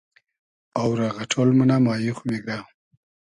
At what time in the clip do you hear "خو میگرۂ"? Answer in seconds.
2.15-2.57